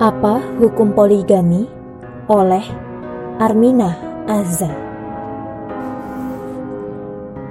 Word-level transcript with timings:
Apa 0.00 0.40
Hukum 0.56 0.96
Poligami 0.96 1.68
oleh 2.32 2.64
Armina 3.36 4.00
Azza 4.24 4.72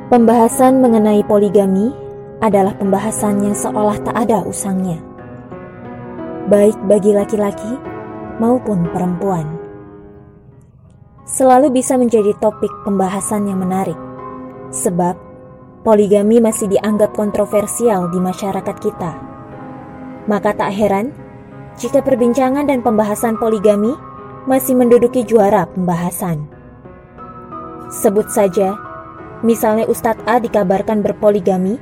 Pembahasan 0.10 0.82
mengenai 0.82 1.22
poligami 1.30 1.94
adalah 2.42 2.74
pembahasan 2.74 3.46
yang 3.46 3.54
seolah 3.54 4.02
tak 4.02 4.18
ada 4.18 4.42
usangnya, 4.42 4.98
baik 6.50 6.74
bagi 6.90 7.14
laki-laki 7.14 7.70
maupun 8.42 8.90
perempuan. 8.90 9.46
Selalu 11.30 11.70
bisa 11.70 12.02
menjadi 12.02 12.34
topik 12.42 12.74
pembahasan 12.82 13.46
yang 13.46 13.62
menarik, 13.62 14.02
sebab 14.74 15.14
poligami 15.86 16.42
masih 16.42 16.66
dianggap 16.66 17.14
kontroversial 17.14 18.10
di 18.10 18.18
masyarakat 18.18 18.76
kita. 18.82 19.12
Maka 20.26 20.58
tak 20.58 20.74
heran 20.74 21.29
jika 21.78 22.02
perbincangan 22.02 22.66
dan 22.66 22.82
pembahasan 22.82 23.38
poligami 23.38 23.94
masih 24.50 24.74
menduduki 24.74 25.22
juara 25.28 25.70
pembahasan. 25.70 26.48
Sebut 27.90 28.30
saja, 28.30 28.78
misalnya 29.42 29.86
Ustadz 29.90 30.26
A 30.30 30.42
dikabarkan 30.42 31.02
berpoligami, 31.06 31.82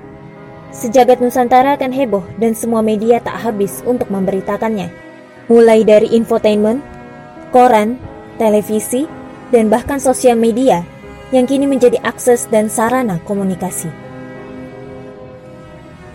sejagat 0.72 1.20
Nusantara 1.20 1.76
akan 1.76 1.92
heboh 1.92 2.24
dan 2.40 2.56
semua 2.56 2.84
media 2.84 3.20
tak 3.20 3.40
habis 3.40 3.84
untuk 3.88 4.12
memberitakannya. 4.12 4.92
Mulai 5.48 5.84
dari 5.88 6.12
infotainment, 6.12 6.84
koran, 7.56 7.96
televisi, 8.36 9.08
dan 9.52 9.72
bahkan 9.72 10.00
sosial 10.00 10.36
media 10.36 10.84
yang 11.32 11.48
kini 11.48 11.68
menjadi 11.68 12.00
akses 12.04 12.48
dan 12.48 12.72
sarana 12.72 13.20
komunikasi. 13.28 14.07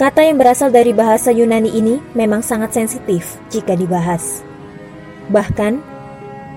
Kata 0.02 0.18
yang 0.26 0.34
berasal 0.34 0.74
dari 0.74 0.90
bahasa 0.90 1.30
Yunani 1.30 1.78
ini 1.78 2.02
memang 2.18 2.42
sangat 2.42 2.74
sensitif 2.74 3.38
jika 3.54 3.78
dibahas. 3.78 4.42
Bahkan, 5.30 5.78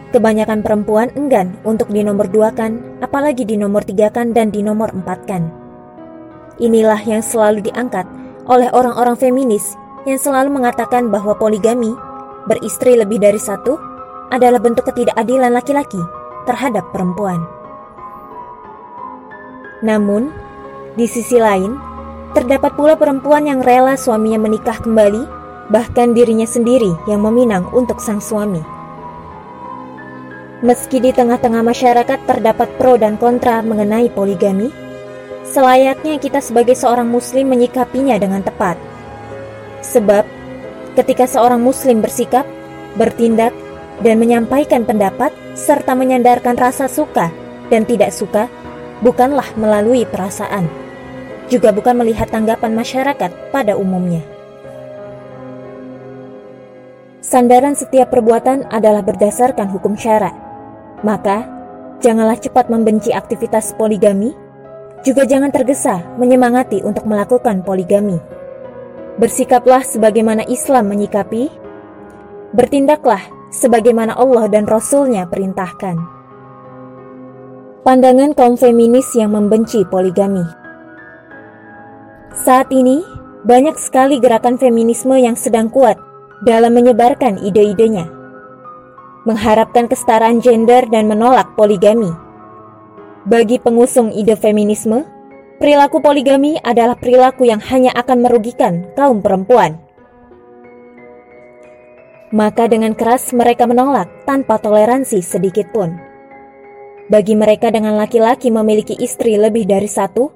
kebanyakan 0.10 0.66
perempuan 0.66 1.14
enggan 1.14 1.54
untuk 1.62 1.94
dinomor 1.94 2.26
duakan, 2.26 2.82
apalagi 3.06 3.46
dinomor 3.46 3.86
tigakan 3.86 4.34
dan 4.34 4.50
dinomor 4.50 4.90
empatkan. 4.98 5.54
Inilah 6.58 6.98
yang 7.06 7.22
selalu 7.22 7.70
diangkat 7.70 8.10
oleh 8.50 8.66
orang-orang 8.74 9.14
feminis 9.14 9.78
yang 10.10 10.18
selalu 10.18 10.50
mengatakan 10.50 11.14
bahwa 11.14 11.38
poligami, 11.38 11.94
beristri 12.50 12.98
lebih 12.98 13.22
dari 13.22 13.38
satu, 13.38 13.78
adalah 14.34 14.58
bentuk 14.58 14.90
ketidakadilan 14.90 15.54
laki-laki 15.54 16.02
terhadap 16.50 16.82
perempuan. 16.90 17.46
Namun, 19.86 20.34
di 20.98 21.06
sisi 21.06 21.38
lain, 21.38 21.94
terdapat 22.36 22.76
pula 22.76 23.00
perempuan 23.00 23.48
yang 23.48 23.64
rela 23.64 23.96
suaminya 23.96 24.44
menikah 24.44 24.76
kembali, 24.84 25.24
bahkan 25.72 26.12
dirinya 26.12 26.46
sendiri 26.46 26.92
yang 27.08 27.24
meminang 27.24 27.72
untuk 27.72 28.04
sang 28.04 28.20
suami. 28.20 28.60
Meski 30.60 31.00
di 31.00 31.16
tengah-tengah 31.16 31.64
masyarakat 31.64 32.20
terdapat 32.28 32.68
pro 32.76 33.00
dan 33.00 33.16
kontra 33.16 33.64
mengenai 33.64 34.12
poligami, 34.12 34.68
selayaknya 35.48 36.20
kita 36.20 36.44
sebagai 36.44 36.76
seorang 36.76 37.08
muslim 37.08 37.48
menyikapinya 37.48 38.20
dengan 38.20 38.44
tepat. 38.44 38.76
Sebab, 39.80 40.28
ketika 41.00 41.32
seorang 41.32 41.64
muslim 41.64 42.04
bersikap, 42.04 42.44
bertindak, 43.00 43.56
dan 44.04 44.20
menyampaikan 44.20 44.84
pendapat 44.84 45.32
serta 45.56 45.96
menyandarkan 45.96 46.60
rasa 46.60 46.92
suka 46.92 47.32
dan 47.72 47.88
tidak 47.88 48.12
suka 48.12 48.52
bukanlah 49.00 49.48
melalui 49.56 50.04
perasaan, 50.04 50.85
juga 51.46 51.70
bukan 51.70 52.02
melihat 52.02 52.30
tanggapan 52.30 52.74
masyarakat 52.74 53.32
pada 53.54 53.78
umumnya. 53.78 54.22
Sandaran 57.26 57.74
setiap 57.74 58.14
perbuatan 58.14 58.70
adalah 58.70 59.02
berdasarkan 59.02 59.70
hukum 59.74 59.98
syara. 59.98 60.30
Maka, 61.02 61.46
janganlah 62.02 62.38
cepat 62.38 62.70
membenci 62.70 63.10
aktivitas 63.10 63.74
poligami, 63.74 64.34
juga 65.02 65.26
jangan 65.26 65.50
tergesa 65.50 66.02
menyemangati 66.18 66.86
untuk 66.86 67.06
melakukan 67.10 67.66
poligami. 67.66 68.18
Bersikaplah 69.18 69.82
sebagaimana 69.86 70.46
Islam 70.46 70.90
menyikapi, 70.90 71.50
bertindaklah 72.54 73.22
sebagaimana 73.54 74.14
Allah 74.18 74.46
dan 74.50 74.70
Rasul-Nya 74.70 75.30
perintahkan. 75.30 75.98
Pandangan 77.86 78.34
kaum 78.34 78.58
feminis 78.58 79.14
yang 79.14 79.34
membenci 79.34 79.86
poligami 79.86 80.65
Saat 82.36 82.70
ini, 82.76 83.00
banyak 83.48 83.80
sekali 83.80 84.20
gerakan 84.20 84.60
feminisme 84.60 85.16
yang 85.16 85.40
sedang 85.40 85.72
kuat 85.72 85.96
dalam 86.44 86.76
menyebarkan 86.76 87.40
ide-idenya. 87.40 88.12
Mengharapkan 89.24 89.88
kesetaraan 89.88 90.44
gender 90.44 90.86
dan 90.92 91.08
menolak 91.08 91.56
poligami. 91.56 92.12
Bagi 93.26 93.58
pengusung 93.58 94.14
ide 94.14 94.38
feminisme, 94.38 95.08
perilaku 95.58 96.04
poligami 96.04 96.60
adalah 96.62 96.94
perilaku 97.00 97.48
yang 97.50 97.64
hanya 97.72 97.90
akan 97.98 98.22
merugikan 98.22 98.86
kaum 98.94 99.24
perempuan 99.24 99.82
maka 102.36 102.68
dengan 102.68 102.92
keras 102.92 103.32
mereka 103.32 103.64
menolak 103.64 104.12
tanpa 104.28 104.60
toleransi 104.60 105.24
sedikit 105.24 105.72
pun. 105.72 105.96
Bagi 107.08 107.32
mereka 107.32 107.72
dengan 107.72 107.96
laki-laki 107.96 108.52
memiliki 108.52 108.98
istri 109.00 109.40
lebih 109.40 109.64
dari 109.64 109.88
satu, 109.88 110.34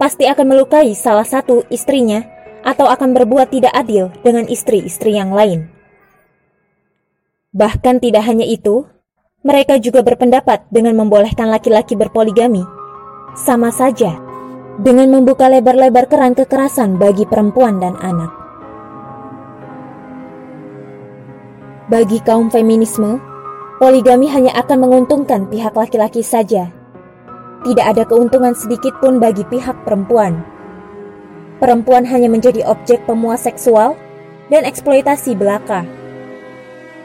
pasti 0.00 0.24
akan 0.24 0.56
melukai 0.56 0.96
salah 0.96 1.28
satu 1.28 1.68
istrinya 1.68 2.24
atau 2.64 2.88
akan 2.88 3.12
berbuat 3.12 3.52
tidak 3.52 3.76
adil 3.76 4.08
dengan 4.24 4.48
istri-istri 4.48 5.12
yang 5.12 5.36
lain. 5.36 5.68
Bahkan 7.52 8.00
tidak 8.00 8.24
hanya 8.24 8.48
itu, 8.48 8.88
mereka 9.44 9.76
juga 9.76 10.00
berpendapat 10.00 10.64
dengan 10.72 10.96
membolehkan 10.96 11.52
laki-laki 11.52 12.00
berpoligami. 12.00 12.64
Sama 13.36 13.68
saja 13.68 14.16
dengan 14.80 15.12
membuka 15.12 15.52
lebar-lebar 15.52 16.08
keran 16.08 16.32
kekerasan 16.32 16.96
bagi 16.96 17.28
perempuan 17.28 17.76
dan 17.76 18.00
anak. 18.00 18.32
Bagi 21.92 22.22
kaum 22.24 22.48
feminisme, 22.48 23.18
poligami 23.82 24.30
hanya 24.32 24.54
akan 24.62 24.78
menguntungkan 24.86 25.50
pihak 25.50 25.74
laki-laki 25.74 26.24
saja. 26.24 26.79
Tidak 27.60 27.84
ada 27.84 28.08
keuntungan 28.08 28.56
sedikit 28.56 28.96
pun 29.04 29.20
bagi 29.20 29.44
pihak 29.44 29.84
perempuan. 29.84 30.40
Perempuan 31.60 32.08
hanya 32.08 32.32
menjadi 32.32 32.64
objek 32.64 33.04
pemuas 33.04 33.44
seksual 33.44 34.00
dan 34.48 34.64
eksploitasi 34.64 35.36
belaka. 35.36 35.84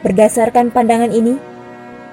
Berdasarkan 0.00 0.72
pandangan 0.72 1.12
ini, 1.12 1.36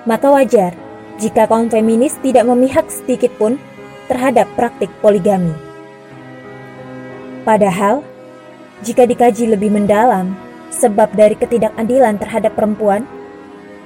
maka 0.04 0.28
wajar 0.28 0.76
jika 1.24 1.48
kaum 1.48 1.72
feminis 1.72 2.20
tidak 2.20 2.44
memihak 2.44 2.84
sedikit 2.92 3.32
pun 3.40 3.56
terhadap 4.12 4.52
praktik 4.60 4.92
poligami. 5.00 5.56
Padahal, 7.48 8.04
jika 8.84 9.08
dikaji 9.08 9.56
lebih 9.56 9.72
mendalam, 9.72 10.36
sebab 10.68 11.16
dari 11.16 11.40
ketidakadilan 11.40 12.20
terhadap 12.20 12.52
perempuan 12.60 13.08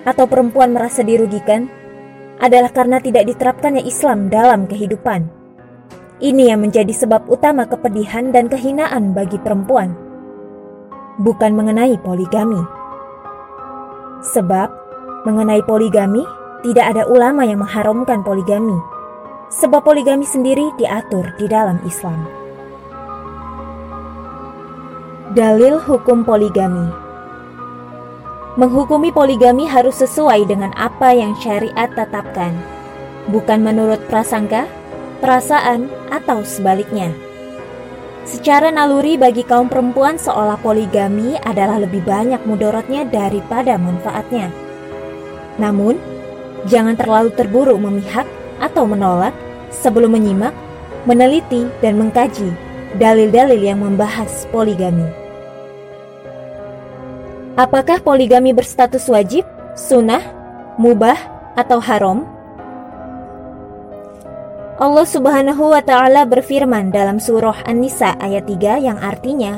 atau 0.07 0.25
perempuan 0.25 0.73
merasa 0.73 1.05
dirugikan 1.05 1.69
adalah 2.37 2.69
karena 2.69 3.01
tidak 3.01 3.25
diterapkannya 3.29 3.81
Islam 3.85 4.29
dalam 4.29 4.69
kehidupan. 4.69 5.25
Ini 6.17 6.53
yang 6.53 6.65
menjadi 6.65 6.89
sebab 6.93 7.29
utama 7.29 7.69
kepedihan 7.69 8.33
dan 8.33 8.49
kehinaan 8.49 9.13
bagi 9.13 9.37
perempuan, 9.37 9.93
bukan 11.21 11.53
mengenai 11.53 11.93
poligami. 12.01 12.61
Sebab 14.33 14.69
mengenai 15.29 15.61
poligami 15.61 16.25
tidak 16.65 16.97
ada 16.97 17.05
ulama 17.05 17.45
yang 17.45 17.61
mengharamkan 17.61 18.25
poligami, 18.25 18.77
sebab 19.53 19.85
poligami 19.85 20.25
sendiri 20.25 20.73
diatur 20.81 21.37
di 21.37 21.45
dalam 21.45 21.77
Islam. 21.85 22.25
Dalil 25.37 25.77
hukum 25.77 26.25
poligami 26.25 27.06
Menghukumi 28.57 29.13
poligami 29.13 29.69
harus 29.69 30.01
sesuai 30.01 30.49
dengan 30.49 30.73
apa 30.73 31.13
yang 31.13 31.37
syariat 31.37 31.93
tetapkan, 31.93 32.57
bukan 33.29 33.61
menurut 33.61 34.01
prasangka, 34.09 34.65
perasaan, 35.21 35.85
atau 36.09 36.41
sebaliknya. 36.41 37.13
Secara 38.25 38.73
naluri 38.73 39.13
bagi 39.13 39.45
kaum 39.45 39.69
perempuan 39.69 40.17
seolah 40.17 40.57
poligami 40.57 41.37
adalah 41.45 41.77
lebih 41.77 42.01
banyak 42.01 42.41
mudorotnya 42.49 43.05
daripada 43.05 43.77
manfaatnya. 43.77 44.49
Namun, 45.61 46.01
jangan 46.65 46.97
terlalu 46.97 47.29
terburu 47.37 47.77
memihak 47.77 48.25
atau 48.57 48.89
menolak 48.89 49.37
sebelum 49.69 50.17
menyimak, 50.17 50.57
meneliti, 51.05 51.69
dan 51.85 52.01
mengkaji 52.01 52.49
dalil-dalil 52.97 53.61
yang 53.61 53.85
membahas 53.85 54.49
poligami. 54.49 55.26
Apakah 57.57 58.05
poligami 58.05 58.53
berstatus 58.53 59.09
wajib, 59.09 59.41
sunnah, 59.73 60.21
mubah, 60.77 61.17
atau 61.57 61.81
haram? 61.81 62.21
Allah 64.77 65.01
Subhanahu 65.09 65.73
wa 65.73 65.81
taala 65.81 66.29
berfirman 66.29 66.93
dalam 66.93 67.17
surah 67.17 67.65
An-Nisa 67.65 68.13
ayat 68.21 68.45
3 68.45 68.77
yang 68.77 69.01
artinya 69.01 69.57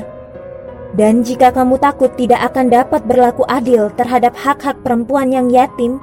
Dan 0.96 1.20
jika 1.20 1.52
kamu 1.52 1.76
takut 1.76 2.08
tidak 2.16 2.40
akan 2.48 2.72
dapat 2.72 3.04
berlaku 3.04 3.44
adil 3.44 3.92
terhadap 3.92 4.32
hak-hak 4.32 4.80
perempuan 4.80 5.28
yang 5.28 5.52
yatim, 5.52 6.00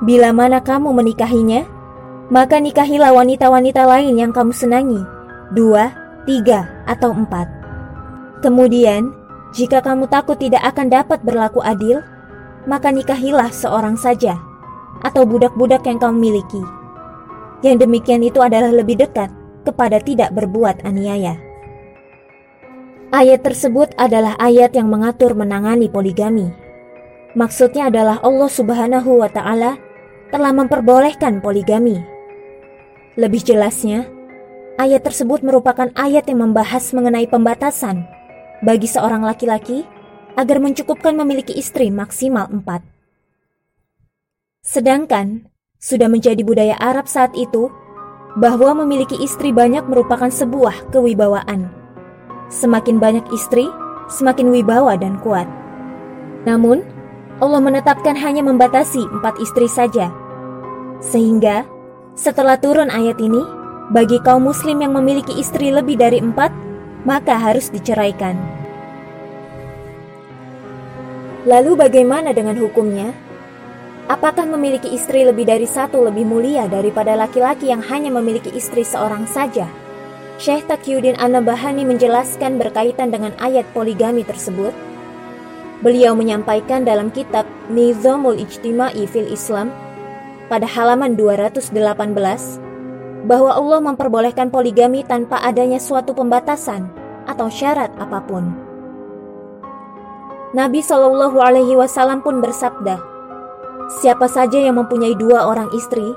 bila 0.00 0.32
mana 0.32 0.64
kamu 0.64 0.96
menikahinya, 0.96 1.68
maka 2.32 2.56
nikahilah 2.56 3.12
wanita-wanita 3.12 3.84
lain 3.84 4.16
yang 4.16 4.32
kamu 4.32 4.56
senangi, 4.56 5.04
dua, 5.52 5.92
tiga, 6.24 6.72
atau 6.88 7.12
empat. 7.12 7.52
Kemudian, 8.40 9.12
jika 9.56 9.80
kamu 9.80 10.04
takut 10.12 10.36
tidak 10.36 10.60
akan 10.60 10.92
dapat 10.92 11.24
berlaku 11.24 11.64
adil, 11.64 12.04
maka 12.68 12.92
nikahilah 12.92 13.48
seorang 13.48 13.96
saja, 13.96 14.36
atau 15.00 15.24
budak-budak 15.24 15.88
yang 15.88 15.96
kamu 15.96 16.16
miliki. 16.28 16.60
Yang 17.64 17.88
demikian 17.88 18.22
itu 18.22 18.44
adalah 18.44 18.70
lebih 18.70 19.00
dekat 19.00 19.32
kepada 19.64 19.98
tidak 20.04 20.36
berbuat 20.36 20.84
aniaya. 20.84 21.40
Ayat 23.08 23.40
tersebut 23.40 23.96
adalah 23.96 24.36
ayat 24.36 24.76
yang 24.76 24.92
mengatur 24.92 25.32
menangani 25.32 25.88
poligami. 25.88 26.52
Maksudnya 27.32 27.88
adalah 27.88 28.20
Allah 28.20 28.50
Subhanahu 28.52 29.24
wa 29.24 29.32
Ta'ala 29.32 29.80
telah 30.28 30.52
memperbolehkan 30.52 31.40
poligami. 31.40 31.96
Lebih 33.16 33.48
jelasnya, 33.48 34.04
ayat 34.76 35.08
tersebut 35.08 35.40
merupakan 35.40 35.88
ayat 35.96 36.28
yang 36.28 36.44
membahas 36.44 36.92
mengenai 36.92 37.24
pembatasan 37.24 38.17
bagi 38.64 38.86
seorang 38.90 39.22
laki-laki 39.22 39.86
agar 40.38 40.58
mencukupkan 40.62 41.14
memiliki 41.14 41.54
istri 41.54 41.90
maksimal 41.90 42.46
empat. 42.50 42.82
Sedangkan 44.62 45.50
sudah 45.78 46.10
menjadi 46.10 46.42
budaya 46.42 46.76
Arab 46.78 47.06
saat 47.06 47.34
itu 47.38 47.70
bahwa 48.38 48.84
memiliki 48.84 49.18
istri 49.18 49.50
banyak 49.54 49.86
merupakan 49.86 50.30
sebuah 50.30 50.90
kewibawaan 50.94 51.78
Semakin 52.48 52.96
banyak 52.96 53.28
istri, 53.28 53.68
semakin 54.08 54.48
wibawa 54.48 54.96
dan 54.96 55.20
kuat. 55.20 55.44
Namun, 56.48 56.80
Allah 57.44 57.60
menetapkan 57.60 58.16
hanya 58.16 58.40
membatasi 58.40 59.04
empat 59.04 59.36
istri 59.36 59.68
saja. 59.68 60.08
Sehingga, 61.04 61.68
setelah 62.16 62.56
turun 62.56 62.88
ayat 62.88 63.20
ini, 63.20 63.44
bagi 63.92 64.16
kaum 64.24 64.48
muslim 64.48 64.80
yang 64.80 64.96
memiliki 64.96 65.36
istri 65.36 65.68
lebih 65.68 66.00
dari 66.00 66.24
empat, 66.24 66.48
maka 67.06 67.38
harus 67.38 67.70
diceraikan. 67.70 68.34
Lalu 71.46 71.78
bagaimana 71.78 72.34
dengan 72.34 72.58
hukumnya? 72.58 73.14
Apakah 74.08 74.48
memiliki 74.48 74.88
istri 74.88 75.22
lebih 75.22 75.44
dari 75.44 75.68
satu 75.68 76.00
lebih 76.00 76.24
mulia 76.24 76.64
daripada 76.64 77.12
laki-laki 77.12 77.68
yang 77.68 77.84
hanya 77.84 78.08
memiliki 78.08 78.48
istri 78.56 78.80
seorang 78.80 79.28
saja? 79.28 79.68
Syekh 80.38 80.70
Taqiyuddin 80.70 81.18
An-Nabahani 81.18 81.84
menjelaskan 81.84 82.56
berkaitan 82.56 83.10
dengan 83.10 83.34
ayat 83.42 83.68
poligami 83.74 84.22
tersebut. 84.22 84.72
Beliau 85.84 86.14
menyampaikan 86.14 86.86
dalam 86.86 87.10
kitab 87.10 87.44
Nizamul 87.70 88.38
Ijtima'i 88.40 89.04
fil 89.06 89.28
Islam 89.28 89.70
pada 90.48 90.64
halaman 90.64 91.14
218 91.14 91.74
bahwa 93.26 93.56
Allah 93.56 93.80
memperbolehkan 93.82 94.52
poligami 94.52 95.02
tanpa 95.02 95.42
adanya 95.42 95.82
suatu 95.82 96.14
pembatasan 96.14 96.86
atau 97.26 97.50
syarat 97.50 97.90
apa 97.98 98.22
pun. 98.22 98.54
Nabi 100.56 100.80
Shallallahu 100.80 101.36
Alaihi 101.42 101.76
Wasallam 101.76 102.24
pun 102.24 102.40
bersabda, 102.40 102.96
siapa 104.00 104.24
saja 104.30 104.56
yang 104.56 104.80
mempunyai 104.80 105.12
dua 105.18 105.44
orang 105.44 105.68
istri, 105.76 106.14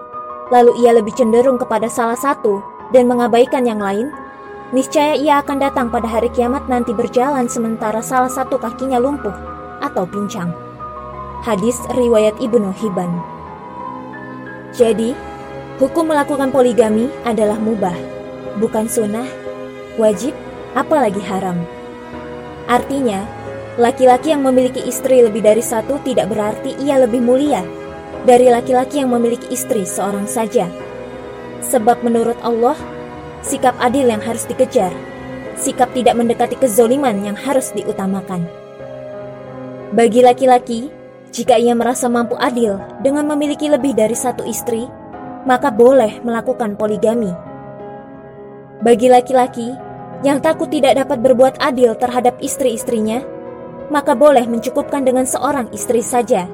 lalu 0.52 0.72
ia 0.80 0.96
lebih 0.96 1.12
cenderung 1.16 1.60
kepada 1.60 1.92
salah 1.92 2.16
satu 2.16 2.64
dan 2.96 3.12
mengabaikan 3.12 3.68
yang 3.68 3.84
lain, 3.84 4.08
niscaya 4.72 5.20
ia 5.20 5.44
akan 5.44 5.60
datang 5.60 5.88
pada 5.92 6.08
hari 6.08 6.32
kiamat 6.32 6.64
nanti 6.72 6.96
berjalan 6.96 7.48
sementara 7.52 8.00
salah 8.00 8.32
satu 8.32 8.56
kakinya 8.56 9.04
lumpuh 9.04 9.36
atau 9.84 10.08
pincang. 10.08 10.52
Hadis 11.44 11.76
riwayat 11.98 12.38
Ibnu 12.40 12.72
Hibban. 12.72 13.12
Jadi, 14.72 15.12
hukum 15.82 16.14
melakukan 16.14 16.54
poligami 16.54 17.10
adalah 17.26 17.58
mubah, 17.58 17.98
bukan 18.62 18.86
sunnah, 18.86 19.26
wajib, 19.98 20.38
apalagi 20.78 21.18
haram. 21.26 21.58
Artinya, 22.70 23.26
laki-laki 23.82 24.30
yang 24.30 24.46
memiliki 24.46 24.86
istri 24.86 25.26
lebih 25.26 25.42
dari 25.42 25.66
satu 25.66 25.98
tidak 26.06 26.30
berarti 26.30 26.78
ia 26.78 27.02
lebih 27.02 27.26
mulia 27.26 27.66
dari 28.30 28.54
laki-laki 28.54 29.02
yang 29.02 29.10
memiliki 29.10 29.50
istri 29.50 29.82
seorang 29.82 30.30
saja. 30.30 30.70
Sebab 31.66 32.06
menurut 32.06 32.38
Allah, 32.46 32.78
sikap 33.42 33.74
adil 33.82 34.06
yang 34.06 34.22
harus 34.22 34.46
dikejar, 34.46 34.94
sikap 35.58 35.90
tidak 35.98 36.14
mendekati 36.14 36.62
kezoliman 36.62 37.26
yang 37.26 37.34
harus 37.34 37.74
diutamakan. 37.74 38.46
Bagi 39.98 40.22
laki-laki, 40.22 40.94
jika 41.34 41.58
ia 41.58 41.74
merasa 41.74 42.06
mampu 42.06 42.38
adil 42.38 42.78
dengan 43.02 43.26
memiliki 43.26 43.66
lebih 43.66 43.98
dari 43.98 44.14
satu 44.14 44.46
istri, 44.46 45.01
maka 45.46 45.74
boleh 45.74 46.22
melakukan 46.22 46.78
poligami. 46.78 47.32
Bagi 48.82 49.08
laki-laki 49.10 49.74
yang 50.22 50.42
takut 50.42 50.70
tidak 50.70 50.98
dapat 50.98 51.22
berbuat 51.22 51.62
adil 51.62 51.94
terhadap 51.98 52.38
istri-istrinya, 52.42 53.22
maka 53.90 54.14
boleh 54.14 54.46
mencukupkan 54.46 55.06
dengan 55.06 55.26
seorang 55.26 55.70
istri 55.74 56.02
saja. 56.02 56.46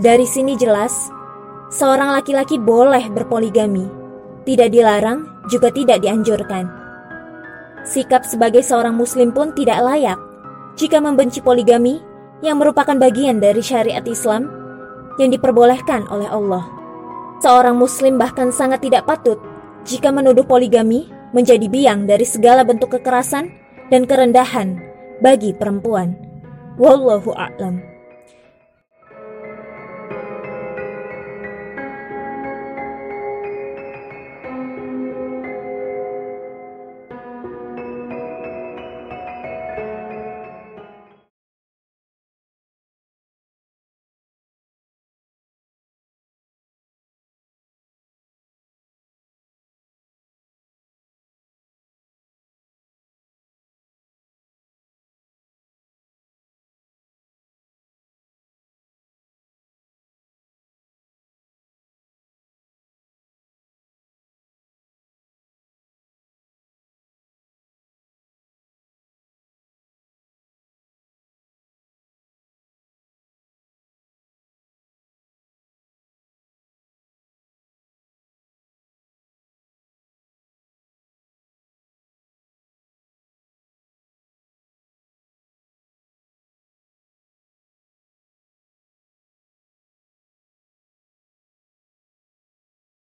Dari 0.00 0.24
sini 0.24 0.56
jelas 0.56 1.12
seorang 1.72 2.12
laki-laki 2.16 2.56
boleh 2.56 3.08
berpoligami. 3.12 3.88
Tidak 4.42 4.68
dilarang, 4.74 5.46
juga 5.46 5.70
tidak 5.70 6.02
dianjurkan. 6.02 6.66
Sikap 7.86 8.26
sebagai 8.26 8.62
seorang 8.62 8.94
muslim 8.94 9.34
pun 9.34 9.54
tidak 9.54 9.82
layak 9.82 10.18
jika 10.78 10.98
membenci 11.02 11.42
poligami 11.42 11.98
yang 12.42 12.58
merupakan 12.58 12.94
bagian 12.98 13.38
dari 13.38 13.62
syariat 13.62 14.02
Islam 14.02 14.50
yang 15.20 15.30
diperbolehkan 15.30 16.06
oleh 16.10 16.26
Allah. 16.30 16.81
Seorang 17.42 17.74
muslim 17.74 18.22
bahkan 18.22 18.54
sangat 18.54 18.86
tidak 18.86 19.02
patut 19.02 19.42
jika 19.82 20.14
menuduh 20.14 20.46
poligami 20.46 21.10
menjadi 21.34 21.66
biang 21.66 22.06
dari 22.06 22.22
segala 22.22 22.62
bentuk 22.62 22.94
kekerasan 22.94 23.50
dan 23.90 24.06
kerendahan 24.06 24.78
bagi 25.18 25.50
perempuan. 25.50 26.14
Wallahu 26.78 27.34
a'lam. 27.34 27.91